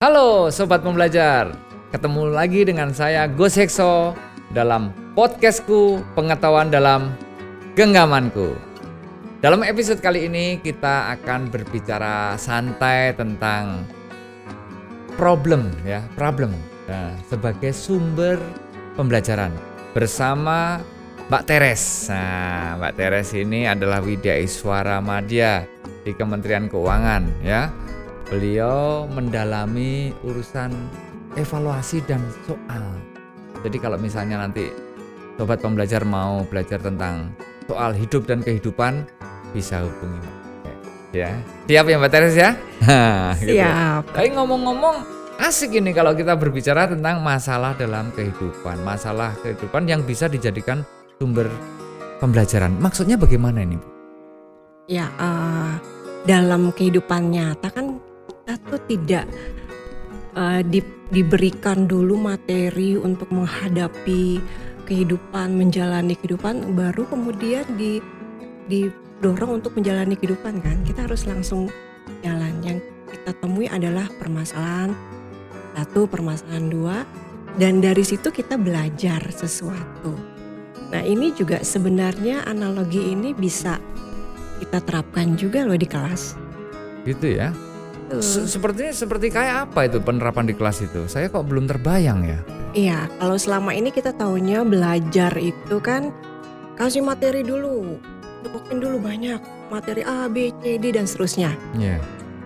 Halo 0.00 0.48
Sobat 0.48 0.80
Pembelajar, 0.80 1.52
ketemu 1.92 2.32
lagi 2.32 2.64
dengan 2.64 2.88
saya 2.96 3.28
Gus 3.28 3.60
Hekso 3.60 4.16
dalam 4.56 4.96
podcastku 5.12 6.00
Pengetahuan 6.16 6.72
dalam 6.72 7.12
Genggamanku. 7.76 8.56
Dalam 9.44 9.60
episode 9.60 10.00
kali 10.00 10.28
ini 10.32 10.56
kita 10.64 11.12
akan 11.20 11.52
berbicara 11.52 12.40
santai 12.40 13.12
tentang 13.12 13.84
problem 15.20 15.68
ya, 15.84 16.00
problem 16.16 16.56
nah, 16.88 17.12
sebagai 17.28 17.76
sumber 17.76 18.40
pembelajaran 18.96 19.52
bersama 19.92 20.80
Mbak 21.30 21.46
Teres. 21.46 22.10
Nah, 22.10 22.74
Mbak 22.74 22.92
Teres 22.98 23.30
ini 23.38 23.62
adalah 23.62 24.02
Widya 24.02 24.34
Iswara 24.42 24.98
Madya 24.98 25.62
di 26.02 26.10
Kementerian 26.10 26.66
Keuangan 26.66 27.22
ya 27.46 27.70
beliau 28.26 29.06
mendalami 29.06 30.10
urusan 30.26 30.74
evaluasi 31.38 32.02
dan 32.10 32.18
soal. 32.50 32.82
Jadi 33.62 33.78
kalau 33.78 33.94
misalnya 33.94 34.42
nanti 34.42 34.74
sobat 35.38 35.62
pembelajar 35.62 36.02
mau 36.02 36.42
belajar 36.50 36.82
tentang 36.82 37.30
soal 37.70 37.94
hidup 37.94 38.26
dan 38.26 38.42
kehidupan 38.42 39.06
bisa 39.54 39.86
hubungi 39.86 40.26
ya. 41.14 41.30
Siap 41.70 41.86
ya 41.86 41.96
Mbak 42.02 42.10
Teres 42.10 42.34
ya? 42.34 42.50
gitu. 43.38 43.54
Siap. 43.54 44.02
Tapi 44.18 44.34
ngomong-ngomong 44.34 45.06
asik 45.38 45.78
ini 45.78 45.94
kalau 45.94 46.10
kita 46.10 46.34
berbicara 46.34 46.90
tentang 46.90 47.22
masalah 47.22 47.78
dalam 47.78 48.10
kehidupan, 48.18 48.82
masalah 48.82 49.30
kehidupan 49.46 49.86
yang 49.86 50.02
bisa 50.02 50.26
dijadikan 50.26 50.82
sumber 51.20 51.52
pembelajaran. 52.16 52.80
Maksudnya 52.80 53.20
bagaimana 53.20 53.60
ini, 53.60 53.76
Bu? 53.76 53.88
Ya, 54.88 55.12
uh, 55.20 55.76
dalam 56.24 56.72
kehidupan 56.72 57.28
nyata 57.28 57.68
kan 57.68 58.00
kita 58.24 58.56
tuh 58.72 58.80
tidak 58.88 59.28
uh, 60.32 60.64
di, 60.64 60.80
diberikan 61.12 61.84
dulu 61.84 62.16
materi 62.16 62.96
untuk 62.96 63.28
menghadapi 63.36 64.40
kehidupan, 64.88 65.60
menjalani 65.60 66.16
kehidupan, 66.16 66.72
baru 66.72 67.04
kemudian 67.04 67.68
di 67.76 68.00
didorong 68.72 69.60
untuk 69.60 69.76
menjalani 69.76 70.16
kehidupan 70.16 70.64
kan. 70.64 70.80
Kita 70.88 71.04
harus 71.04 71.28
langsung 71.28 71.68
jalan. 72.24 72.64
Yang 72.64 72.80
kita 73.12 73.36
temui 73.44 73.68
adalah 73.68 74.08
permasalahan 74.16 74.96
satu, 75.76 76.08
permasalahan 76.08 76.72
dua, 76.72 77.04
dan 77.60 77.84
dari 77.84 78.08
situ 78.08 78.32
kita 78.32 78.56
belajar 78.56 79.20
sesuatu. 79.28 80.29
Nah 80.90 81.02
ini 81.06 81.30
juga 81.34 81.62
sebenarnya 81.62 82.46
analogi 82.46 83.14
ini 83.14 83.30
bisa 83.30 83.78
kita 84.60 84.82
terapkan 84.84 85.38
juga 85.38 85.64
loh 85.64 85.78
di 85.78 85.86
kelas. 85.86 86.36
Gitu 87.06 87.40
ya? 87.40 87.54
sepertinya 88.18 88.90
seperti 88.90 89.30
kayak 89.30 89.70
apa 89.70 89.86
itu 89.86 90.02
penerapan 90.02 90.50
di 90.50 90.54
kelas 90.58 90.82
itu? 90.82 91.06
Saya 91.06 91.30
kok 91.30 91.46
belum 91.46 91.70
terbayang 91.70 92.26
ya. 92.26 92.40
Iya, 92.74 92.98
kalau 93.22 93.38
selama 93.38 93.70
ini 93.70 93.94
kita 93.94 94.10
tahunya 94.14 94.66
belajar 94.66 95.30
itu 95.38 95.78
kan 95.78 96.10
kasih 96.74 97.06
materi 97.06 97.46
dulu, 97.46 97.98
cukukin 98.42 98.82
dulu 98.82 98.98
banyak 98.98 99.38
materi 99.70 100.02
A, 100.02 100.26
B, 100.26 100.50
C, 100.58 100.78
D 100.82 100.90
dan 100.90 101.06
seterusnya. 101.06 101.54
Iya. 101.78 101.98
Yeah. 101.98 102.00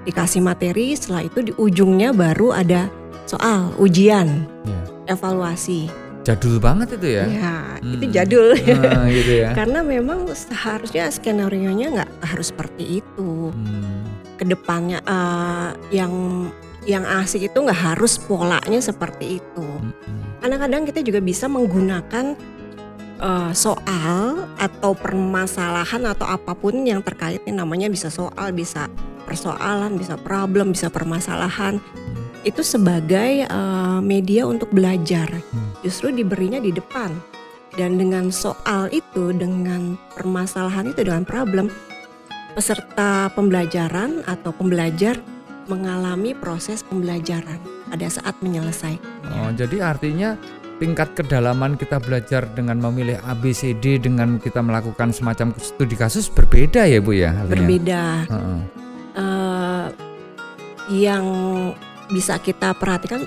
Dikasih 0.05 0.45
materi, 0.45 0.93
setelah 0.93 1.25
itu 1.25 1.41
di 1.41 1.53
ujungnya 1.57 2.13
baru 2.13 2.53
ada 2.53 2.93
soal, 3.25 3.73
ujian, 3.81 4.45
yeah. 4.69 4.85
evaluasi. 5.09 5.89
Jadul 6.25 6.57
banget 6.57 6.97
itu 6.97 7.21
ya? 7.21 7.25
Iya, 7.29 7.57
hmm. 7.85 7.95
itu 8.01 8.05
jadul. 8.09 8.49
Nah, 8.57 9.07
gitu 9.13 9.33
ya. 9.45 9.51
Karena 9.59 9.85
memang 9.85 10.25
seharusnya 10.33 11.13
skenario 11.13 11.69
nya 11.77 11.87
nggak 11.93 12.11
harus 12.25 12.49
seperti 12.49 13.05
itu. 13.05 13.53
Hmm 13.53 14.15
ke 14.35 14.45
depannya 14.45 14.99
uh, 15.07 15.73
yang 15.95 16.13
yang 16.85 17.07
asik 17.07 17.49
itu 17.49 17.59
nggak 17.65 17.97
harus 17.97 18.21
polanya 18.21 18.81
seperti 18.83 19.41
itu. 19.41 19.67
Kadang-kadang 20.45 20.85
kita 20.85 21.01
juga 21.01 21.25
bisa 21.25 21.49
menggunakan 21.49 22.37
uh, 23.25 23.53
soal 23.57 24.45
atau 24.61 24.93
permasalahan 24.93 26.05
atau 26.05 26.29
apa 26.29 26.53
pun 26.53 26.85
yang 26.85 27.01
terkait 27.01 27.41
namanya 27.49 27.89
bisa 27.89 28.13
soal, 28.13 28.53
bisa 28.53 28.93
persoalan, 29.25 29.97
bisa 29.97 30.21
problem, 30.21 30.77
bisa 30.77 30.93
permasalahan. 30.93 31.81
Itu 32.45 32.61
sebagai 32.61 33.49
uh, 33.49 34.05
media 34.05 34.45
untuk 34.45 34.69
belajar. 34.69 35.33
Mm. 35.33 35.74
Justru 35.85 36.11
diberinya 36.11 36.59
di 36.59 36.73
depan. 36.73 37.13
Dan 37.75 37.99
dengan 37.99 38.31
soal 38.31 38.89
itu, 38.95 39.35
dengan 39.35 39.99
permasalahan 40.15 40.95
itu, 40.95 41.05
dengan 41.05 41.27
problem, 41.27 41.69
peserta 42.55 43.29
pembelajaran 43.35 44.23
atau 44.25 44.55
pembelajar 44.55 45.19
mengalami 45.67 46.33
proses 46.39 46.87
pembelajaran 46.87 47.59
pada 47.91 48.07
saat 48.07 48.35
menyelesaikan. 48.41 49.11
Oh, 49.43 49.51
jadi 49.51 49.91
artinya 49.91 50.39
tingkat 50.79 51.15
kedalaman 51.19 51.75
kita 51.75 51.99
belajar 51.99 52.47
dengan 52.55 52.79
memilih 52.79 53.19
ABCD 53.27 54.03
dengan 54.03 54.39
kita 54.39 54.63
melakukan 54.63 55.11
semacam 55.11 55.55
studi 55.59 55.99
kasus 55.99 56.31
berbeda 56.31 56.87
ya 56.87 56.99
Bu 57.03 57.13
ya? 57.15 57.31
Artinya? 57.35 57.51
Berbeda. 57.51 58.03
Uh 58.29 58.35
-uh. 58.35 58.61
Uh, 59.15 59.87
yang 60.91 61.25
bisa 62.11 62.37
kita 62.43 62.77
perhatikan 62.77 63.25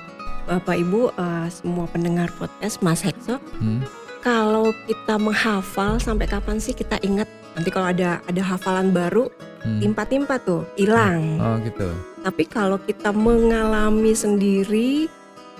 Bapak 0.47 0.79
Ibu 0.79 1.11
uh, 1.11 1.47
semua 1.51 1.91
pendengar 1.91 2.31
podcast 2.39 2.79
Mas 2.79 3.03
Hekso, 3.03 3.35
hmm. 3.59 3.83
kalau 4.23 4.71
kita 4.87 5.19
menghafal 5.19 5.99
sampai 5.99 6.23
kapan 6.23 6.55
sih 6.55 6.71
kita 6.71 6.95
ingat 7.03 7.27
nanti 7.51 7.67
kalau 7.67 7.91
ada 7.91 8.23
ada 8.23 8.41
hafalan 8.47 8.95
baru 8.95 9.27
hmm. 9.67 9.83
timpa-timpa 9.83 10.39
tuh 10.39 10.63
hilang. 10.79 11.35
Oh 11.43 11.59
gitu. 11.59 11.91
Tapi 12.23 12.47
kalau 12.47 12.79
kita 12.79 13.11
mengalami 13.11 14.15
sendiri 14.15 15.11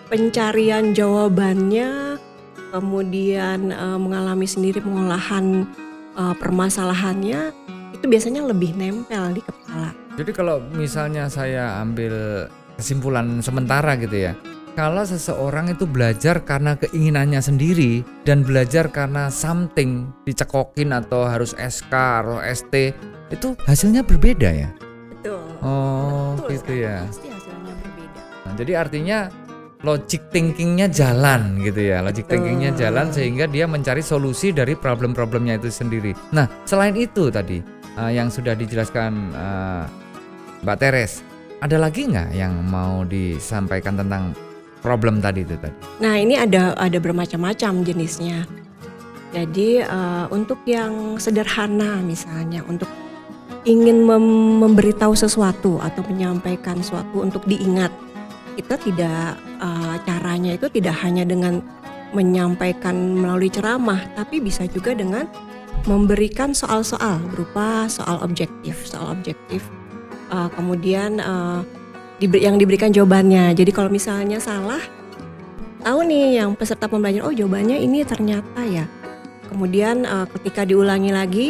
pencarian 0.07 0.95
jawabannya, 0.95 2.15
kemudian 2.71 3.75
uh, 3.75 3.99
mengalami 3.99 4.47
sendiri 4.47 4.79
pengolahan 4.79 5.67
uh, 6.15 6.31
permasalahannya, 6.39 7.51
itu 7.91 8.05
biasanya 8.07 8.39
lebih 8.39 8.71
nempel 8.71 9.35
di 9.35 9.43
kepala. 9.43 9.91
Jadi 10.15 10.31
kalau 10.31 10.63
misalnya 10.79 11.27
saya 11.27 11.75
ambil 11.83 12.47
kesimpulan 12.79 13.43
sementara 13.43 13.99
gitu 13.99 14.31
ya, 14.31 14.33
kalau 14.77 15.01
seseorang 15.01 15.73
itu 15.73 15.89
belajar 15.89 16.37
karena 16.45 16.77
keinginannya 16.77 17.41
sendiri 17.41 18.05
dan 18.29 18.45
belajar 18.45 18.85
karena 18.93 19.25
something 19.33 20.13
dicekokin 20.21 20.93
atau 20.93 21.25
harus 21.25 21.57
SK 21.57 21.89
atau 21.89 22.37
ST 22.45 22.93
itu 23.33 23.57
hasilnya 23.65 24.05
berbeda 24.05 24.53
ya? 24.53 24.69
Betul. 25.09 25.41
Oh, 25.65 26.37
Betul 26.37 26.61
gitu 26.61 26.73
ya. 26.85 27.01
Pasti 27.09 27.33
hasilnya 27.33 27.73
berbeda. 27.73 28.21
Nah, 28.21 28.53
jadi 28.53 28.71
artinya 28.77 29.19
logic 29.81 30.29
thinkingnya 30.29 30.89
jalan 30.89 31.61
gitu 31.61 31.93
ya 31.93 32.01
logic 32.01 32.25
thinkingnya 32.25 32.73
jalan 32.73 33.13
sehingga 33.13 33.45
dia 33.45 33.69
mencari 33.69 34.01
solusi 34.05 34.53
dari 34.53 34.77
problem-problemnya 34.77 35.57
itu 35.57 35.73
sendiri. 35.73 36.13
Nah 36.37 36.45
selain 36.69 36.93
itu 36.93 37.33
tadi 37.33 37.65
uh, 37.97 38.13
yang 38.13 38.29
sudah 38.29 38.53
dijelaskan 38.53 39.33
uh, 39.33 39.85
Mbak 40.61 40.77
Teres, 40.81 41.21
ada 41.61 41.77
lagi 41.77 42.09
nggak 42.09 42.29
yang 42.33 42.57
mau 42.65 43.05
disampaikan 43.05 44.01
tentang 44.01 44.33
problem 44.81 45.19
tadi 45.19 45.43
itu 45.43 45.55
tadi? 45.57 45.75
Nah 46.03 46.15
ini 46.17 46.37
ada 46.37 46.77
ada 46.77 46.97
bermacam-macam 46.97 47.85
jenisnya. 47.85 48.45
Jadi 49.35 49.83
uh, 49.83 50.25
untuk 50.31 50.63
yang 50.63 51.19
sederhana 51.19 51.99
misalnya 51.99 52.63
untuk 52.65 52.87
ingin 53.67 54.07
mem 54.07 54.23
memberitahu 54.63 55.11
sesuatu 55.13 55.83
atau 55.83 56.01
menyampaikan 56.07 56.79
sesuatu 56.79 57.21
untuk 57.27 57.43
diingat, 57.43 57.91
kita 58.55 58.79
tidak 58.79 59.35
uh, 59.59 59.99
caranya 60.07 60.55
itu 60.55 60.71
tidak 60.71 60.95
hanya 61.03 61.27
dengan 61.27 61.59
menyampaikan 62.15 62.95
melalui 63.19 63.51
ceramah, 63.51 63.99
tapi 64.15 64.39
bisa 64.39 64.63
juga 64.71 64.95
dengan 64.95 65.27
memberikan 65.83 66.55
soal-soal 66.55 67.19
berupa 67.35 67.85
soal 67.91 68.23
objektif, 68.23 68.87
soal 68.87 69.11
objektif. 69.11 69.67
Uh, 70.31 70.47
kemudian 70.55 71.19
uh, 71.19 71.63
yang 72.21 72.57
diberikan 72.57 72.89
jawabannya. 72.89 73.53
Jadi 73.53 73.69
kalau 73.69 73.93
misalnya 73.93 74.41
salah, 74.41 74.81
tahu 75.85 75.99
nih 76.05 76.41
yang 76.41 76.57
peserta 76.57 76.89
pembelajaran, 76.89 77.29
oh 77.29 77.35
jawabannya 77.35 77.77
ini 77.77 78.01
ternyata 78.01 78.61
ya. 78.65 78.85
Kemudian 79.47 80.03
uh, 80.03 80.25
ketika 80.37 80.67
diulangi 80.67 81.13
lagi, 81.13 81.47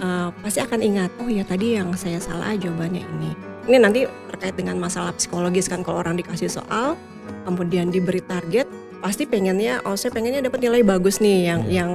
uh, 0.00 0.32
pasti 0.42 0.58
akan 0.64 0.80
ingat, 0.80 1.10
oh 1.22 1.28
ya 1.28 1.44
tadi 1.44 1.76
yang 1.76 1.92
saya 1.94 2.18
salah 2.18 2.56
jawabannya 2.56 3.04
ini. 3.04 3.30
Ini 3.68 3.76
nanti 3.78 4.08
terkait 4.32 4.56
dengan 4.56 4.80
masalah 4.80 5.12
psikologis 5.12 5.68
kan 5.68 5.84
kalau 5.84 6.00
orang 6.00 6.16
dikasih 6.16 6.48
soal, 6.48 6.96
kemudian 7.44 7.92
diberi 7.92 8.24
target, 8.24 8.64
pasti 9.04 9.28
pengennya, 9.28 9.84
oh 9.84 9.94
saya 9.94 10.10
pengennya 10.10 10.40
dapat 10.48 10.64
nilai 10.64 10.80
bagus 10.82 11.20
nih, 11.20 11.52
yang 11.52 11.60
hmm. 11.62 11.70
yang 11.70 11.90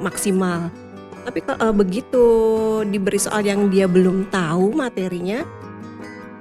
maksimal. 0.00 0.70
Tapi 1.26 1.42
uh, 1.42 1.74
begitu 1.74 2.24
diberi 2.86 3.18
soal 3.18 3.42
yang 3.42 3.66
dia 3.66 3.90
belum 3.90 4.30
tahu 4.30 4.70
materinya, 4.78 5.42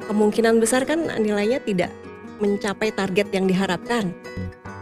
kemungkinan 0.07 0.62
besar 0.62 0.86
kan 0.88 1.10
nilainya 1.19 1.62
tidak 1.63 1.92
mencapai 2.40 2.92
target 2.92 3.31
yang 3.31 3.46
diharapkan. 3.48 4.12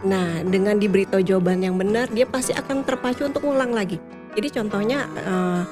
Nah, 0.04 0.44
dengan 0.44 0.76
diberitahu 0.76 1.24
jawaban 1.24 1.64
yang 1.64 1.80
benar, 1.80 2.12
dia 2.12 2.28
pasti 2.28 2.52
akan 2.52 2.84
terpacu 2.84 3.24
untuk 3.24 3.48
ulang 3.48 3.72
lagi. 3.72 3.96
Jadi 4.36 4.48
contohnya, 4.52 5.08
uh, 5.24 5.62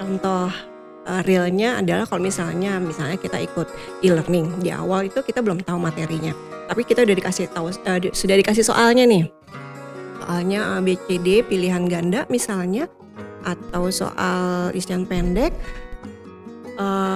contoh 0.00 0.48
uh, 1.06 1.22
realnya 1.26 1.78
adalah 1.82 2.06
kalau 2.06 2.22
misalnya 2.22 2.78
misalnya 2.78 3.18
kita 3.18 3.38
ikut 3.42 3.66
e-learning 4.02 4.62
di 4.62 4.70
awal 4.70 5.06
itu 5.06 5.18
kita 5.22 5.42
belum 5.42 5.62
tahu 5.62 5.78
materinya 5.78 6.34
tapi 6.70 6.82
kita 6.86 7.04
udah 7.04 7.16
dikasih 7.18 7.46
tahu 7.50 7.68
uh, 7.70 7.98
sudah 8.14 8.36
dikasih 8.38 8.64
soalnya 8.64 9.04
nih 9.06 9.24
soalnya 10.22 10.78
ABCD 10.78 11.42
pilihan 11.46 11.84
ganda 11.90 12.24
misalnya 12.30 12.86
atau 13.42 13.90
soal 13.90 14.70
isian 14.70 15.02
pendek 15.02 15.50
uh, 16.78 17.11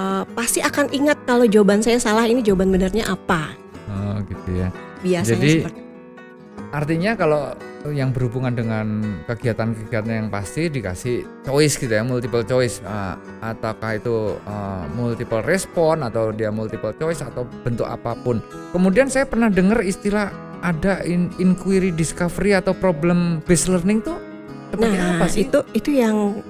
pasti 0.56 0.72
akan 0.72 0.88
ingat 0.88 1.20
kalau 1.28 1.44
jawaban 1.44 1.84
saya 1.84 2.00
salah 2.00 2.24
ini 2.24 2.40
jawaban 2.40 2.72
benernya 2.72 3.04
apa? 3.12 3.52
Oh 3.92 4.24
gitu 4.24 4.56
ya. 4.56 4.72
Biasanya 5.04 5.36
Jadi, 5.36 5.52
seperti 5.60 5.80
artinya 6.72 7.12
kalau 7.12 7.42
yang 7.92 8.08
berhubungan 8.08 8.56
dengan 8.56 9.04
kegiatan-kegiatan 9.28 10.08
yang 10.08 10.28
pasti 10.32 10.72
dikasih 10.72 11.28
choice 11.44 11.76
gitu 11.76 11.92
ya 11.92 12.00
multiple 12.08 12.40
choice. 12.40 12.80
Uh, 12.88 13.20
ataukah 13.44 14.00
itu 14.00 14.40
uh, 14.48 14.88
multiple 14.96 15.44
respon 15.44 16.00
atau 16.00 16.32
dia 16.32 16.48
multiple 16.48 16.96
choice 16.96 17.20
atau 17.20 17.44
bentuk 17.60 17.84
apa 17.84 18.16
pun. 18.24 18.40
Kemudian 18.72 19.12
saya 19.12 19.28
pernah 19.28 19.52
dengar 19.52 19.84
istilah 19.84 20.32
ada 20.64 21.04
in, 21.04 21.28
inquiry 21.36 21.92
discovery 21.92 22.56
atau 22.56 22.72
problem 22.72 23.44
based 23.44 23.68
learning 23.68 24.00
tuh 24.00 24.16
seperti 24.72 24.96
nah 24.96 25.20
apa 25.20 25.26
sih? 25.28 25.44
itu 25.44 25.58
itu 25.76 25.90
yang 26.00 26.40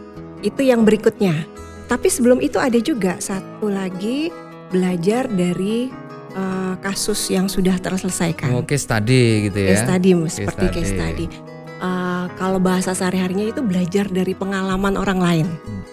itu 0.47 0.63
yang 0.63 0.87
berikutnya 0.87 1.56
tapi 1.87 2.11
sebelum 2.11 2.43
itu 2.43 2.59
ada 2.59 2.79
juga 2.83 3.19
satu 3.23 3.71
lagi 3.71 4.31
belajar 4.71 5.31
dari 5.31 5.91
uh, 6.35 6.75
kasus 6.83 7.31
yang 7.31 7.47
sudah 7.47 7.79
terselesaikan 7.79 8.51
oh 8.51 8.67
case 8.67 8.87
study 8.87 9.51
gitu 9.51 9.59
ya 9.63 9.69
case 9.75 9.85
study 9.87 10.11
seperti 10.27 10.65
case 10.75 10.93
study. 10.93 11.27
study. 11.31 11.55
Uh, 11.77 12.25
kalau 12.41 12.57
bahasa 12.57 12.97
sehari-harinya 12.97 13.53
itu 13.53 13.61
belajar 13.61 14.09
dari 14.09 14.33
pengalaman 14.33 14.97
orang 14.97 15.21
lain. 15.21 15.47
Hmm. 15.69 15.85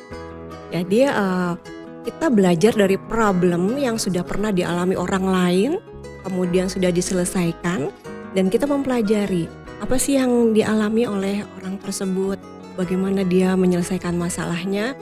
Jadi 0.72 1.06
uh, 1.06 1.60
kita 2.08 2.28
belajar 2.32 2.72
dari 2.76 3.00
problem 3.00 3.76
yang 3.80 3.96
sudah 3.96 4.24
pernah 4.24 4.52
dialami 4.52 4.96
orang 4.96 5.26
lain, 5.28 5.72
kemudian 6.24 6.68
sudah 6.68 6.92
diselesaikan, 6.92 7.92
dan 8.32 8.46
kita 8.48 8.68
mempelajari 8.68 9.48
apa 9.80 9.96
sih 10.00 10.16
yang 10.16 10.56
dialami 10.56 11.04
oleh 11.04 11.44
orang 11.60 11.76
tersebut, 11.84 12.40
bagaimana 12.80 13.28
dia 13.28 13.56
menyelesaikan 13.60 14.16
masalahnya, 14.16 14.96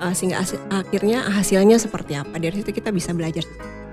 uh, 0.00 0.14
sehingga 0.14 0.42
akhirnya 0.70 1.26
hasilnya 1.28 1.76
seperti 1.78 2.18
apa. 2.18 2.38
Dari 2.38 2.62
situ 2.62 2.70
kita 2.74 2.90
bisa 2.90 3.14
belajar 3.14 3.44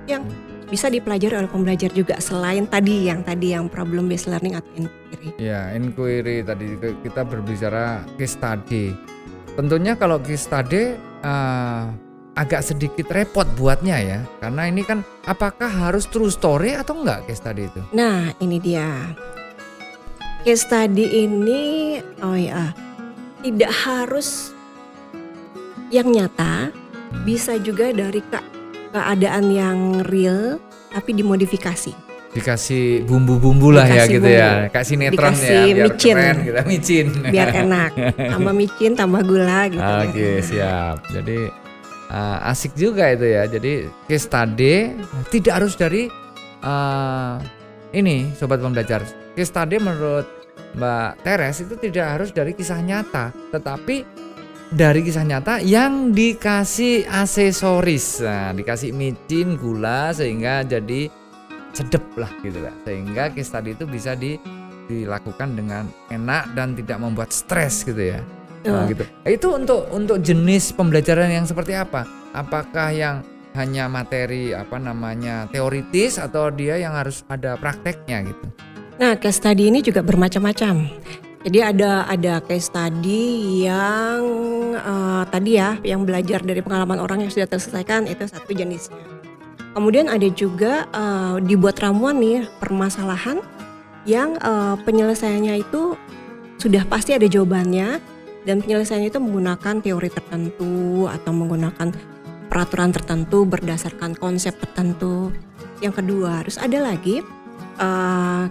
yang 0.06 0.25
bisa 0.66 0.90
dipelajari 0.90 1.46
oleh 1.46 1.50
pembelajar 1.50 1.94
juga 1.94 2.18
selain 2.18 2.66
tadi 2.66 3.06
yang 3.06 3.22
tadi 3.22 3.54
yang 3.54 3.69
problem 3.69 4.10
based 4.10 4.25
learning 4.25 4.57
atau 4.57 4.72
inquiry. 4.74 5.30
Ya, 5.38 5.69
inquiry 5.78 6.42
tadi 6.42 6.74
kita 7.06 7.22
berbicara 7.22 8.02
case 8.18 8.34
study. 8.34 8.98
Tentunya 9.54 9.94
kalau 9.94 10.18
case 10.18 10.50
study 10.50 10.98
uh, 11.22 11.94
agak 12.36 12.66
sedikit 12.66 13.08
repot 13.13 13.46
buatnya 13.56 13.98
ya, 14.01 14.19
karena 14.42 14.68
ini 14.68 14.81
kan 14.81 15.06
apakah 15.30 15.69
harus 15.69 16.10
true 16.10 16.34
story 16.34 16.74
atau 16.74 16.98
enggak 16.98 17.30
case 17.30 17.40
study 17.40 17.69
itu? 17.69 17.81
Nah, 17.94 18.34
ini 18.42 18.58
dia. 18.58 18.90
Case 20.42 20.66
study 20.66 21.30
ini 21.30 21.98
oh 22.25 22.36
ya, 22.36 22.74
tidak 23.46 23.72
harus 23.86 24.55
yang 25.94 26.10
nyata, 26.10 26.74
bisa 27.28 27.58
juga 27.62 27.94
dari 27.94 28.22
kak 28.26 28.46
keadaan 28.96 29.52
yang 29.52 29.80
real 30.08 30.58
tapi 30.94 31.12
dimodifikasi. 31.12 31.92
Dikasih 32.36 33.08
bumbu-bumbu 33.08 33.72
lah 33.72 33.88
ya 33.88 34.04
gitu 34.12 34.28
bumbu. 34.28 34.36
ya, 34.36 34.68
kasih 34.68 35.00
sinetron 35.00 35.32
Dikasih 35.32 35.56
ya, 35.56 35.64
biar 35.72 35.88
micin. 35.88 36.16
keren 36.16 36.36
gitu, 36.44 36.60
micin. 36.68 37.06
Biar 37.32 37.48
enak, 37.64 37.92
tambah 38.16 38.54
micin, 38.64 38.92
tambah 38.92 39.22
gula 39.24 39.60
gitu. 39.72 39.80
Oke 39.84 40.12
biar 40.12 40.32
enak. 40.36 40.44
siap. 40.44 40.98
Jadi 41.16 41.40
uh, 42.12 42.50
asik 42.52 42.76
juga 42.76 43.08
itu 43.16 43.26
ya. 43.28 43.44
Jadi 43.48 43.74
case 44.12 44.26
study 44.28 44.76
tidak 45.32 45.54
harus 45.64 45.74
dari 45.80 46.12
uh, 46.60 47.40
ini 47.96 48.36
sobat 48.36 48.60
pembelajar. 48.60 49.08
Case 49.36 49.48
study 49.48 49.80
menurut 49.80 50.28
Mbak 50.76 51.24
Teres 51.24 51.64
itu 51.64 51.76
tidak 51.80 52.20
harus 52.20 52.30
dari 52.36 52.52
kisah 52.52 52.84
nyata, 52.84 53.32
tetapi 53.56 54.04
dari 54.74 55.06
kisah 55.06 55.26
nyata 55.26 55.62
yang 55.62 56.10
dikasih 56.16 57.06
aksesoris, 57.06 58.24
nah, 58.26 58.50
dikasih 58.56 58.90
micin, 58.96 59.60
gula 59.60 60.10
sehingga 60.16 60.66
jadi 60.66 61.12
sedep 61.76 62.02
lah 62.18 62.32
gitu 62.42 62.64
lah. 62.64 62.74
Sehingga 62.88 63.30
case 63.36 63.50
study 63.52 63.78
itu 63.78 63.86
bisa 63.86 64.18
di, 64.18 64.40
dilakukan 64.90 65.54
dengan 65.54 65.86
enak 66.10 66.56
dan 66.58 66.74
tidak 66.74 66.98
membuat 66.98 67.30
stres 67.30 67.86
gitu 67.86 68.16
ya. 68.16 68.22
Nah, 68.66 68.82
Oh. 68.82 68.90
gitu. 68.90 69.06
Itu 69.30 69.48
untuk 69.54 69.86
untuk 69.94 70.18
jenis 70.26 70.74
pembelajaran 70.74 71.30
yang 71.30 71.46
seperti 71.46 71.78
apa? 71.78 72.02
Apakah 72.34 72.90
yang 72.90 73.22
hanya 73.54 73.86
materi 73.86 74.52
apa 74.52 74.82
namanya 74.82 75.46
teoritis 75.54 76.18
atau 76.18 76.50
dia 76.50 76.82
yang 76.82 76.98
harus 76.98 77.22
ada 77.30 77.56
prakteknya 77.62 78.26
gitu? 78.26 78.46
Nah, 78.98 79.20
case 79.22 79.38
study 79.38 79.70
ini 79.70 79.86
juga 79.86 80.02
bermacam-macam. 80.02 80.90
Jadi 81.46 81.62
ada 81.62 82.10
ada 82.10 82.42
case 82.42 82.74
study 82.74 83.62
yang 83.70 84.22
eh, 84.74 85.24
tadi 85.30 85.62
ya, 85.62 85.78
yang 85.86 86.02
belajar 86.02 86.42
dari 86.42 86.66
pengalaman 86.66 86.98
orang 86.98 87.22
yang 87.22 87.30
sudah 87.30 87.46
terselesaikan 87.46 88.10
itu 88.10 88.26
satu 88.26 88.50
jenisnya. 88.50 88.98
Kemudian 89.78 90.10
ada 90.10 90.26
juga 90.34 90.90
eh, 90.90 91.38
dibuat 91.46 91.78
ramuan 91.86 92.18
nih 92.18 92.50
permasalahan 92.58 93.46
yang 94.10 94.42
eh, 94.42 94.76
penyelesaiannya 94.82 95.62
itu 95.62 95.94
sudah 96.58 96.82
pasti 96.90 97.14
ada 97.14 97.30
jawabannya 97.30 98.02
dan 98.50 98.66
penyelesaiannya 98.66 99.14
itu 99.14 99.22
menggunakan 99.22 99.86
teori 99.86 100.10
tertentu 100.10 101.06
atau 101.06 101.30
menggunakan 101.30 101.94
peraturan 102.50 102.90
tertentu 102.90 103.46
berdasarkan 103.46 104.18
konsep 104.18 104.58
tertentu. 104.58 105.30
Yang 105.78 106.02
kedua 106.02 106.42
harus 106.42 106.58
ada 106.58 106.90
lagi 106.90 107.22
eh, 107.78 108.44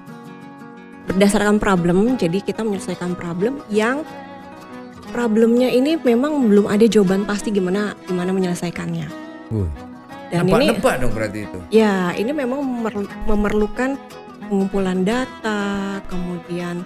berdasarkan 1.14 1.56
problem. 1.62 2.18
Jadi 2.18 2.42
kita 2.42 2.66
menyelesaikan 2.66 3.14
problem 3.14 3.62
yang 3.70 4.02
problemnya 5.14 5.70
ini 5.70 5.94
memang 5.94 6.50
belum 6.50 6.66
ada 6.66 6.84
jawaban 6.90 7.22
pasti 7.22 7.54
gimana 7.54 7.94
gimana 8.10 8.34
menyelesaikannya. 8.34 9.06
Dan 10.34 10.50
ini 10.50 10.74
nebak-nebak 10.74 10.94
dong 10.98 11.12
berarti 11.14 11.38
itu. 11.46 11.58
ya 11.70 12.10
ini 12.18 12.34
memang 12.34 12.58
memer- 12.58 13.14
memerlukan 13.30 13.94
pengumpulan 14.50 15.06
data, 15.06 16.02
kemudian 16.10 16.82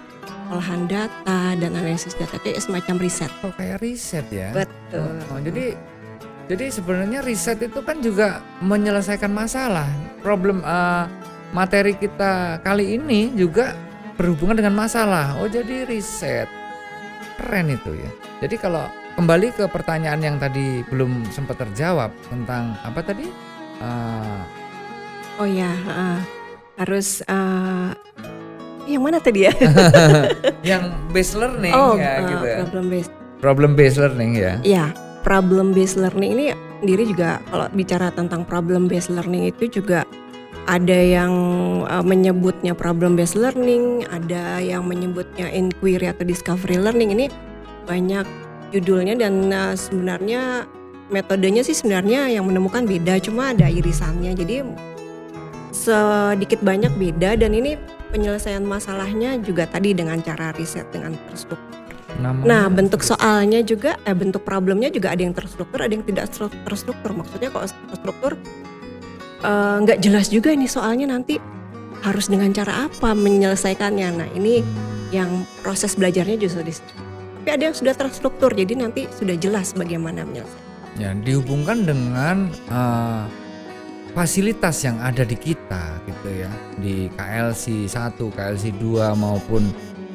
olahan 0.53 0.85
data 0.85 1.57
dan 1.57 1.73
analisis 1.73 2.13
data 2.13 2.37
kayak 2.41 2.61
semacam 2.61 3.01
riset. 3.01 3.31
Oh, 3.41 3.53
kayak 3.57 3.81
riset 3.81 4.25
ya. 4.29 4.53
Betul. 4.53 5.17
Oh, 5.33 5.39
jadi 5.41 5.73
jadi 6.49 6.65
sebenarnya 6.69 7.25
riset 7.25 7.61
itu 7.61 7.79
kan 7.81 8.01
juga 8.01 8.45
menyelesaikan 8.61 9.33
masalah. 9.33 9.89
Problem 10.21 10.61
eh, 10.61 11.05
materi 11.53 11.97
kita 11.97 12.61
kali 12.61 13.01
ini 13.01 13.33
juga 13.33 13.73
berhubungan 14.19 14.59
dengan 14.59 14.75
masalah. 14.75 15.39
Oh, 15.39 15.47
jadi 15.47 15.87
riset. 15.87 16.51
Keren 17.39 17.71
itu 17.71 17.95
ya. 17.95 18.11
Jadi 18.43 18.59
kalau 18.59 18.83
kembali 19.15 19.55
ke 19.55 19.63
pertanyaan 19.71 20.19
yang 20.19 20.35
tadi 20.35 20.83
belum 20.91 21.23
sempat 21.31 21.55
terjawab 21.63 22.11
tentang 22.27 22.75
apa 22.83 22.99
tadi? 22.99 23.31
Eh, 23.79 24.41
Oh 25.39 25.47
ya, 25.47 25.71
heeh. 25.71 26.19
harus 26.83 27.23
eh, 27.23 27.89
yang 28.91 29.03
mana 29.07 29.23
tadi 29.23 29.47
ya? 29.47 29.55
yang 30.75 30.91
base 31.15 31.31
learning 31.39 31.71
oh, 31.71 31.95
ya 31.95 32.19
eh, 32.19 32.27
gitu 32.27 32.43
ya. 32.43 32.57
problem 32.59 32.85
based. 32.91 33.11
Problem 33.39 33.71
based 33.79 33.99
learning 34.03 34.31
ya. 34.35 34.53
Ya, 34.67 34.85
problem 35.23 35.71
based 35.71 35.95
learning 35.95 36.35
ini 36.35 36.45
sendiri 36.83 37.07
juga 37.07 37.39
kalau 37.47 37.71
bicara 37.71 38.11
tentang 38.11 38.43
problem 38.43 38.91
based 38.91 39.07
learning 39.15 39.47
itu 39.47 39.79
juga 39.79 40.03
ada 40.69 40.93
yang 40.93 41.33
uh, 41.89 42.05
menyebutnya 42.05 42.77
problem 42.77 43.17
based 43.17 43.33
learning, 43.33 44.05
ada 44.13 44.61
yang 44.61 44.85
menyebutnya 44.85 45.49
inquiry 45.49 46.13
atau 46.13 46.21
discovery 46.21 46.77
learning. 46.77 47.09
Ini 47.17 47.25
banyak 47.89 48.25
judulnya 48.69 49.17
dan 49.17 49.49
uh, 49.49 49.73
sebenarnya 49.73 50.69
metodenya 51.09 51.65
sih 51.65 51.73
sebenarnya 51.73 52.29
yang 52.29 52.45
menemukan 52.45 52.85
beda, 52.85 53.17
cuma 53.17 53.49
ada 53.49 53.65
irisannya. 53.65 54.37
Jadi 54.37 54.61
sedikit 55.73 56.61
banyak 56.61 56.93
beda 57.01 57.33
dan 57.41 57.57
ini 57.57 57.73
penyelesaian 58.13 58.61
masalahnya 58.61 59.41
juga 59.41 59.65
tadi 59.65 59.97
dengan 59.97 60.21
cara 60.21 60.53
riset 60.53 60.85
dengan 60.93 61.17
terstruktur. 61.33 61.81
Namanya 62.21 62.45
Nah, 62.45 62.65
bentuk 62.69 63.01
soalnya 63.01 63.61
juga, 63.65 63.97
eh, 64.05 64.13
bentuk 64.13 64.45
problemnya 64.45 64.89
juga 64.93 65.13
ada 65.13 65.21
yang 65.21 65.33
terstruktur, 65.33 65.81
ada 65.81 65.93
yang 65.93 66.05
tidak 66.05 66.29
stru- 66.29 66.61
terstruktur. 66.65 67.15
Maksudnya 67.15 67.49
kalau 67.53 67.65
terstruktur 67.89 68.33
eh, 69.43 69.75
nggak 69.83 69.99
jelas 70.03 70.27
juga 70.31 70.53
ini 70.53 70.67
soalnya 70.67 71.11
nanti 71.11 71.39
harus 72.03 72.31
dengan 72.31 72.51
cara 72.55 72.87
apa 72.87 73.11
menyelesaikannya. 73.11 74.07
Nah, 74.15 74.29
ini 74.35 74.63
yang 75.11 75.43
proses 75.59 75.97
belajarnya 75.99 76.39
justru 76.39 76.63
di. 76.71 76.79
Tapi 77.43 77.49
ada 77.55 77.63
yang 77.71 77.75
sudah 77.75 77.95
terstruktur, 77.97 78.53
jadi 78.53 78.77
nanti 78.77 79.09
sudah 79.15 79.35
jelas 79.35 79.73
bagaimana 79.73 80.23
menyelesaikan. 80.27 80.67
ya 80.99 81.15
dihubungkan 81.15 81.87
dengan 81.87 82.51
eh, 82.51 83.23
fasilitas 84.11 84.83
yang 84.83 84.99
ada 84.99 85.23
di 85.23 85.37
kita 85.37 86.01
gitu 86.03 86.29
ya 86.43 86.51
di 86.75 87.07
KLC 87.15 87.87
1, 87.87 88.19
KLC 88.19 88.75
2 88.75 89.15
maupun 89.15 89.63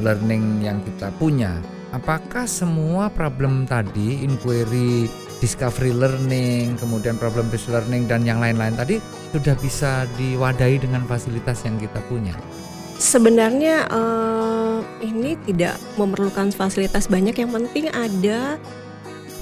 learning 0.02 0.61
yang 0.61 0.78
kita 0.85 1.09
punya. 1.16 1.57
Apakah 1.95 2.45
semua 2.50 3.07
problem 3.07 3.64
tadi 3.64 4.26
inquiry 4.26 5.07
discovery 5.43 5.91
learning, 5.91 6.79
kemudian 6.79 7.19
problem 7.19 7.50
based 7.50 7.71
learning 7.71 8.07
dan 8.07 8.23
yang 8.23 8.38
lain-lain 8.38 8.75
tadi 8.75 9.03
sudah 9.35 9.55
bisa 9.59 10.07
diwadahi 10.19 10.83
dengan 10.83 11.03
fasilitas 11.07 11.62
yang 11.67 11.79
kita 11.79 11.99
punya. 12.07 12.35
Sebenarnya 12.95 13.91
uh, 13.91 14.79
ini 15.03 15.35
tidak 15.43 15.76
memerlukan 15.99 16.55
fasilitas 16.55 17.11
banyak, 17.11 17.35
yang 17.35 17.50
penting 17.50 17.91
ada 17.91 18.57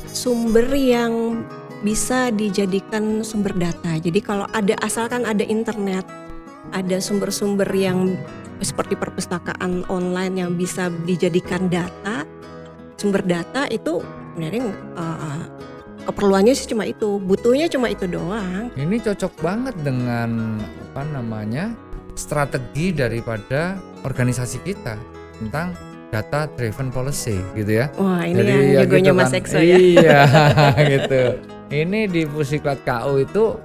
sumber 0.09 0.65
yang 0.73 1.45
bisa 1.85 2.33
dijadikan 2.33 3.21
sumber 3.21 3.53
data. 3.53 3.99
Jadi 4.01 4.25
kalau 4.25 4.49
ada 4.57 4.73
asalkan 4.81 5.29
ada 5.29 5.45
internet, 5.45 6.07
ada 6.73 6.97
sumber-sumber 7.03 7.69
yang 7.77 8.17
seperti 8.63 8.95
perpustakaan 8.95 9.85
online 9.91 10.41
yang 10.41 10.55
bisa 10.55 10.89
dijadikan 11.05 11.67
data, 11.69 12.25
sumber 12.97 13.21
data 13.27 13.67
itu 13.69 14.01
sebenarnya 14.33 14.65
uh, 14.97 15.45
keperluannya 16.03 16.55
sih 16.55 16.69
cuma 16.71 16.85
itu, 16.85 17.19
butuhnya 17.23 17.67
cuma 17.71 17.89
itu 17.89 18.05
doang. 18.11 18.69
Ini 18.75 18.97
cocok 19.01 19.33
banget 19.41 19.75
dengan 19.81 20.61
apa 20.93 21.03
namanya 21.09 21.73
strategi 22.19 22.93
daripada 22.93 23.79
organisasi 24.05 24.61
kita 24.67 24.99
tentang 25.41 25.73
data 26.13 26.45
driven 26.55 26.93
policy 26.93 27.41
gitu 27.57 27.83
ya. 27.83 27.87
Wah 27.97 28.23
ini 28.29 28.37
Jadi, 28.37 28.51
yang 28.53 28.63
ya 28.63 28.79
jagonya 28.85 29.13
gitu 29.13 29.19
Mas 29.19 29.33
kan. 29.33 29.39
Exo 29.41 29.61
ya. 29.65 29.77
Iya 29.81 30.21
gitu. 30.93 31.23
Ini 31.73 32.01
di 32.05 32.23
Pusiklat 32.29 32.85
KU 32.85 33.17
itu 33.17 33.57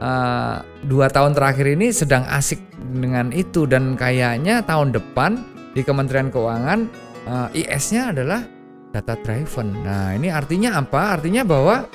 uh, 0.00 0.56
dua 0.88 1.06
tahun 1.12 1.36
terakhir 1.36 1.68
ini 1.76 1.92
sedang 1.92 2.24
asik 2.32 2.58
dengan 2.96 3.28
itu 3.36 3.68
dan 3.68 3.94
kayaknya 4.00 4.64
tahun 4.64 4.96
depan 4.96 5.44
di 5.76 5.84
Kementerian 5.84 6.32
Keuangan 6.32 6.88
uh, 7.28 7.48
IS-nya 7.52 8.16
adalah 8.16 8.42
data 8.90 9.14
driven. 9.18 9.74
Nah, 9.82 10.14
ini 10.14 10.28
artinya 10.30 10.78
apa? 10.78 11.18
Artinya 11.18 11.42
bahwa 11.46 11.86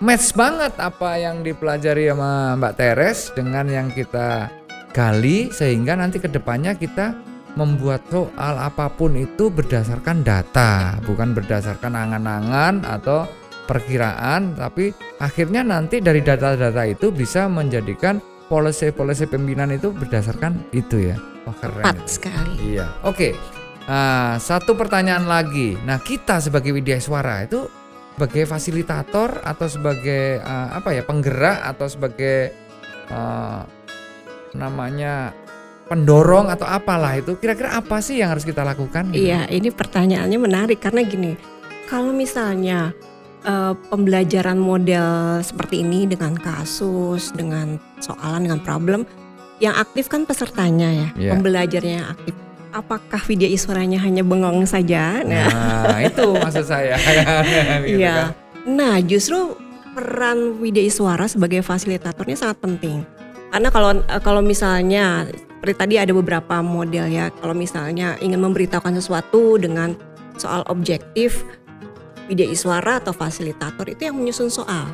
match 0.00 0.32
banget 0.32 0.72
apa 0.78 1.18
yang 1.18 1.42
dipelajari 1.44 2.08
sama 2.10 2.56
Mbak 2.56 2.74
Teres 2.78 3.18
dengan 3.34 3.66
yang 3.68 3.88
kita 3.92 4.48
gali 4.90 5.50
sehingga 5.54 5.94
nanti 5.94 6.18
ke 6.18 6.26
depannya 6.26 6.74
kita 6.74 7.14
membuat 7.58 8.06
soal 8.10 8.54
apa 8.62 8.86
pun 8.94 9.18
itu 9.18 9.50
berdasarkan 9.50 10.22
data, 10.22 10.98
bukan 11.02 11.34
berdasarkan 11.34 11.98
angan-angan 11.98 12.86
atau 12.86 13.26
perkiraan, 13.66 14.54
tapi 14.54 14.90
akhirnya 15.18 15.62
nanti 15.62 16.02
dari 16.02 16.22
data-data 16.22 16.82
itu 16.86 17.10
bisa 17.14 17.46
menjadikan 17.46 18.18
polisi-polisi 18.50 19.30
pimpinan 19.30 19.70
itu 19.70 19.94
berdasarkan 19.94 20.70
itu 20.74 21.10
ya. 21.10 21.16
Oh, 21.46 21.54
keren. 21.54 21.94
Sekali. 22.06 22.78
Iya. 22.78 22.90
Oke. 23.06 23.34
Nah, 23.90 24.38
satu 24.38 24.78
pertanyaan 24.78 25.26
lagi. 25.26 25.74
Nah, 25.82 25.98
kita 25.98 26.38
sebagai 26.38 26.70
Widya 26.70 27.02
Suara 27.02 27.42
itu 27.42 27.66
sebagai 28.14 28.46
fasilitator 28.46 29.42
atau 29.42 29.66
sebagai 29.66 30.38
uh, 30.46 30.78
apa 30.78 30.94
ya 30.94 31.02
penggerak 31.02 31.58
atau 31.74 31.90
sebagai 31.90 32.54
uh, 33.10 33.66
namanya 34.54 35.34
pendorong 35.90 36.46
atau 36.54 36.70
apalah 36.70 37.18
itu 37.18 37.34
kira-kira 37.34 37.74
apa 37.74 37.98
sih 37.98 38.22
yang 38.22 38.30
harus 38.30 38.46
kita 38.46 38.62
lakukan? 38.62 39.10
Gitu? 39.10 39.26
Iya, 39.26 39.50
ini 39.50 39.74
pertanyaannya 39.74 40.38
menarik 40.38 40.78
karena 40.78 41.02
gini, 41.02 41.34
kalau 41.90 42.14
misalnya 42.14 42.94
uh, 43.42 43.74
pembelajaran 43.90 44.54
model 44.54 45.42
seperti 45.42 45.82
ini 45.82 46.06
dengan 46.06 46.38
kasus, 46.38 47.34
dengan 47.34 47.74
soalan, 47.98 48.46
dengan 48.46 48.62
problem, 48.62 49.02
yang 49.58 49.74
aktif 49.74 50.06
kan 50.06 50.30
pesertanya 50.30 50.94
ya, 50.94 51.08
yeah. 51.18 51.32
pembelajarnya 51.34 51.94
yang 52.04 52.08
aktif 52.14 52.38
apakah 52.70 53.20
video 53.26 53.50
iswaranya 53.50 53.98
hanya 54.02 54.22
bengong 54.22 54.66
saja? 54.66 55.22
Nah, 55.26 55.50
nah 55.86 56.00
itu 56.02 56.26
maksud 56.34 56.64
saya. 56.66 56.96
gitu 57.86 57.98
iya. 57.98 58.32
Kan? 58.32 58.70
Nah, 58.70 58.96
justru 59.02 59.58
peran 59.94 60.58
video 60.62 60.86
iswara 60.86 61.26
sebagai 61.26 61.60
fasilitatornya 61.66 62.36
sangat 62.38 62.58
penting. 62.62 63.02
Karena 63.50 63.68
kalau 63.74 63.90
kalau 64.22 64.42
misalnya 64.42 65.26
seperti 65.60 65.76
tadi 65.76 65.94
ada 66.00 66.12
beberapa 66.14 66.62
model 66.62 67.10
ya, 67.10 67.28
kalau 67.42 67.52
misalnya 67.52 68.16
ingin 68.22 68.40
memberitahukan 68.40 68.96
sesuatu 68.96 69.58
dengan 69.58 69.98
soal 70.38 70.64
objektif, 70.70 71.44
video 72.30 72.46
iswara 72.48 73.02
atau 73.02 73.12
fasilitator 73.12 73.84
itu 73.90 74.08
yang 74.08 74.16
menyusun 74.16 74.48
soal. 74.48 74.88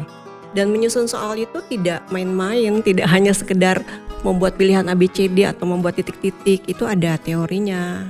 Dan 0.56 0.72
menyusun 0.72 1.04
soal 1.04 1.36
itu 1.36 1.60
tidak 1.68 2.00
main-main, 2.08 2.80
tidak 2.80 3.12
hanya 3.12 3.36
sekedar 3.36 3.84
membuat 4.26 4.58
pilihan 4.58 4.90
ABCD 4.90 5.46
atau 5.46 5.70
membuat 5.70 5.94
titik-titik, 5.94 6.66
itu 6.66 6.82
ada 6.82 7.14
teorinya 7.22 8.02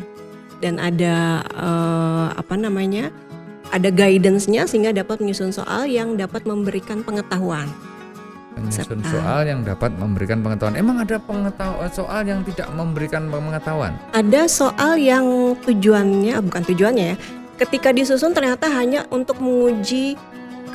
dan 0.64 0.80
ada 0.80 1.44
uh, 1.52 2.32
apa 2.32 2.56
namanya? 2.56 3.12
ada 3.75 3.90
guidance-nya 3.90 4.62
sehingga 4.70 4.94
dapat 4.94 5.18
menyusun 5.18 5.50
soal 5.50 5.90
yang 5.90 6.14
dapat 6.14 6.46
memberikan 6.46 7.02
pengetahuan. 7.02 7.66
Menyusun 8.54 9.02
Serta. 9.02 9.11
soal 9.11 9.40
yang 9.50 9.61
dapat 9.66 9.92
memberikan 9.99 10.40
pengetahuan. 10.40 10.78
Emang 10.78 10.96
ada 11.02 11.18
pengetahuan 11.18 11.90
soal 11.90 12.23
yang 12.25 12.40
tidak 12.46 12.68
memberikan 12.73 13.28
pengetahuan? 13.28 13.92
Ada 14.14 14.49
soal 14.49 14.96
yang 14.96 15.58
tujuannya 15.61 16.38
bukan 16.46 16.62
tujuannya 16.62 17.06
ya. 17.14 17.16
Ketika 17.56 17.88
disusun 17.90 18.37
ternyata 18.37 18.68
hanya 18.68 19.08
untuk 19.08 19.40
menguji 19.40 20.14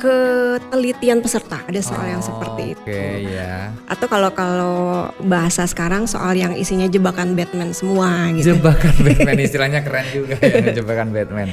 ketelitian 0.02 1.22
peserta. 1.22 1.62
Ada 1.62 1.78
soal 1.78 2.02
oh, 2.02 2.10
yang 2.18 2.22
seperti 2.22 2.74
itu. 2.74 2.82
Oke 2.82 3.06
ya. 3.30 3.70
Atau 3.86 4.10
kalau 4.10 4.34
kalau 4.34 5.06
bahasa 5.22 5.62
sekarang 5.70 6.10
soal 6.10 6.34
yang 6.34 6.58
isinya 6.58 6.90
jebakan 6.90 7.38
Batman 7.38 7.70
semua 7.70 8.26
gitu. 8.34 8.58
Jebakan 8.58 8.94
Batman 9.06 9.38
istilahnya 9.38 9.80
keren 9.86 10.06
juga 10.10 10.34
ya 10.42 10.74
jebakan 10.82 11.14
Batman. 11.14 11.48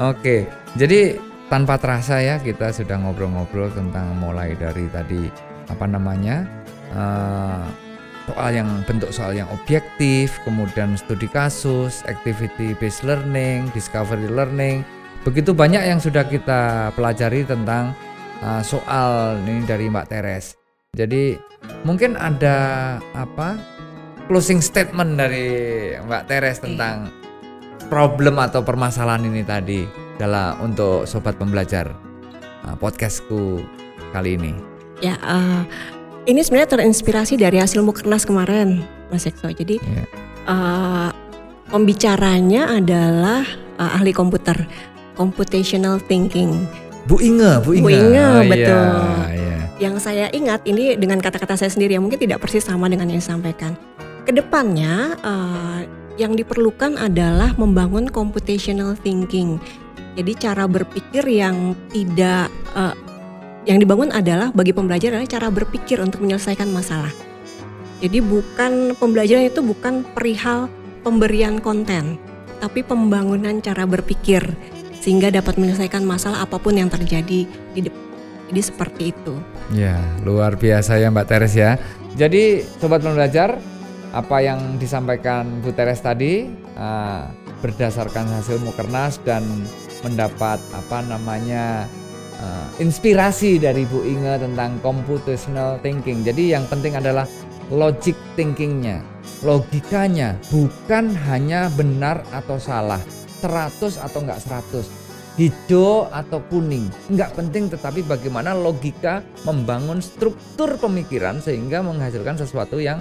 Oke, 0.00 0.48
jadi 0.76 1.16
tanpa 1.48 1.80
terasa 1.80 2.20
ya 2.20 2.36
kita 2.38 2.70
sudah 2.70 3.00
ngobrol-ngobrol 3.00 3.72
tentang 3.72 4.16
mulai 4.16 4.54
dari 4.54 4.86
tadi 4.88 5.28
apa 5.66 5.84
namanya 5.84 6.46
uh, 6.94 7.64
soal 8.30 8.50
yang 8.54 8.68
bentuk 8.86 9.10
soal 9.10 9.34
yang 9.34 9.48
objektif, 9.50 10.38
kemudian 10.46 10.94
studi 10.94 11.26
kasus, 11.26 12.04
activity 12.06 12.76
based 12.78 13.02
learning, 13.02 13.66
discovery 13.74 14.30
learning, 14.30 14.86
Begitu 15.20 15.52
banyak 15.52 15.84
yang 15.84 16.00
sudah 16.00 16.24
kita 16.24 16.92
pelajari 16.96 17.44
tentang 17.44 17.92
uh, 18.40 18.64
soal 18.64 19.36
ini 19.44 19.68
dari 19.68 19.92
Mbak 19.92 20.06
Teres. 20.08 20.56
Jadi 20.96 21.36
mungkin 21.84 22.16
ada 22.16 22.96
apa 23.12 23.60
closing 24.32 24.64
statement 24.64 25.20
dari 25.20 25.48
Mbak 26.00 26.24
Teres 26.24 26.58
iya. 26.60 26.64
tentang 26.64 26.96
problem 27.92 28.40
atau 28.40 28.64
permasalahan 28.64 29.28
ini 29.28 29.44
tadi 29.44 29.84
dalam 30.16 30.56
untuk 30.64 31.04
sobat 31.04 31.36
pembelajar 31.36 31.92
uh, 32.64 32.76
podcastku 32.80 33.60
kali 34.16 34.40
ini. 34.40 34.56
Ya, 35.04 35.20
uh, 35.20 35.68
ini 36.24 36.40
sebenarnya 36.40 36.80
terinspirasi 36.80 37.36
dari 37.36 37.60
hasil 37.60 37.84
mukernas 37.84 38.24
kemarin, 38.24 38.84
Mas 39.12 39.28
Ekso. 39.28 39.52
Jadi 39.52 39.80
yeah. 39.84 40.08
uh, 40.48 41.10
pembicaranya 41.68 42.72
adalah 42.72 43.44
uh, 43.80 43.96
ahli 43.96 44.12
komputer 44.12 44.68
computational 45.20 46.00
thinking. 46.08 46.64
Bu 47.04 47.20
Inge, 47.20 47.60
Bu 47.60 47.76
Inge. 47.76 47.84
Bu 47.84 47.88
Inge, 47.92 48.24
oh, 48.24 48.42
betul. 48.48 48.88
Iya, 48.96 49.28
iya. 49.36 49.58
Yang 49.76 49.94
saya 50.00 50.26
ingat 50.32 50.64
ini 50.64 50.96
dengan 50.96 51.20
kata-kata 51.20 51.60
saya 51.60 51.68
sendiri 51.68 52.00
yang 52.00 52.04
mungkin 52.08 52.16
tidak 52.16 52.40
persis 52.40 52.64
sama 52.64 52.88
dengan 52.88 53.12
yang 53.12 53.20
disampaikan. 53.20 53.76
Ke 54.24 54.32
depannya 54.32 55.20
uh, 55.20 55.84
yang 56.16 56.32
diperlukan 56.32 56.96
adalah 56.96 57.52
membangun 57.60 58.08
computational 58.08 58.96
thinking. 58.96 59.60
Jadi 60.16 60.32
cara 60.40 60.64
berpikir 60.64 61.24
yang 61.28 61.76
tidak 61.92 62.48
uh, 62.72 62.96
yang 63.68 63.76
dibangun 63.76 64.08
adalah 64.12 64.48
bagi 64.52 64.72
pembelajar 64.72 65.16
adalah 65.16 65.28
cara 65.28 65.48
berpikir 65.52 66.00
untuk 66.00 66.24
menyelesaikan 66.24 66.68
masalah. 66.72 67.12
Jadi 68.00 68.24
bukan 68.24 68.96
pembelajaran 68.96 69.52
itu 69.52 69.60
bukan 69.60 70.04
perihal 70.16 70.72
pemberian 71.04 71.60
konten, 71.60 72.16
tapi 72.60 72.80
pembangunan 72.80 73.60
cara 73.60 73.84
berpikir 73.84 74.44
sehingga 75.00 75.32
dapat 75.32 75.56
menyelesaikan 75.56 76.04
masalah 76.04 76.44
apa 76.44 76.60
pun 76.60 76.76
yang 76.76 76.92
terjadi 76.92 77.48
di 77.48 77.80
depan. 77.80 78.00
Jadi 78.50 78.60
seperti 78.66 79.02
itu. 79.14 79.34
Ya, 79.72 79.96
luar 80.26 80.58
biasa 80.58 80.98
ya 80.98 81.08
Mbak 81.08 81.26
Teres 81.26 81.54
ya. 81.54 81.78
Jadi 82.18 82.66
sobat 82.82 83.00
pembelajar, 83.00 83.56
apa 84.10 84.36
yang 84.42 84.76
disampaikan 84.82 85.62
Bu 85.62 85.70
Teres 85.70 86.02
tadi 86.02 86.50
uh, 86.74 87.30
berdasarkan 87.62 88.26
hasil 88.26 88.58
mukernas 88.66 89.22
dan 89.22 89.46
mendapat 90.02 90.58
apa 90.74 90.98
namanya 91.06 91.86
uh, 92.42 92.66
inspirasi 92.82 93.62
dari 93.62 93.86
Bu 93.86 94.02
Inge 94.02 94.42
tentang 94.42 94.82
computational 94.82 95.78
thinking. 95.78 96.26
Jadi 96.26 96.50
yang 96.50 96.66
penting 96.66 96.98
adalah 96.98 97.30
logic 97.70 98.18
thinkingnya, 98.34 98.98
logikanya, 99.46 100.34
bukan 100.50 101.14
hanya 101.30 101.70
benar 101.78 102.26
atau 102.34 102.58
salah 102.58 102.98
100 103.40 103.96
atau 103.96 104.20
enggak 104.20 104.40
100 104.44 105.10
hijau 105.40 106.10
atau 106.12 106.44
kuning. 106.52 106.92
Enggak 107.08 107.32
penting 107.32 107.72
tetapi 107.72 108.04
bagaimana 108.04 108.52
logika 108.52 109.24
membangun 109.48 110.04
struktur 110.04 110.76
pemikiran 110.76 111.40
sehingga 111.40 111.80
menghasilkan 111.80 112.36
sesuatu 112.36 112.76
yang 112.76 113.00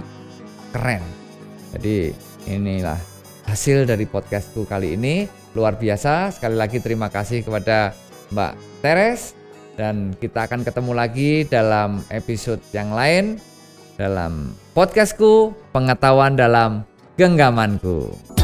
keren. 0.72 1.03
Jadi 1.75 2.15
inilah 2.48 2.98
hasil 3.43 3.84
dari 3.84 4.08
podcastku 4.08 4.63
kali 4.63 4.96
ini. 4.96 5.27
Luar 5.58 5.75
biasa. 5.75 6.31
Sekali 6.31 6.55
lagi 6.55 6.77
terima 6.79 7.10
kasih 7.10 7.41
kepada 7.43 7.91
Mbak 8.31 8.53
Teres. 8.86 9.36
Dan 9.79 10.12
kita 10.12 10.43
akan 10.43 10.67
ketemu 10.67 10.91
lagi 10.91 11.31
dalam 11.48 12.03
episode 12.12 12.60
yang 12.75 12.91
lain 12.91 13.39
dalam 13.96 14.51
podcastku 14.75 15.55
pengetahuan 15.72 16.36
dalam 16.36 16.84
genggamanku. 17.15 18.38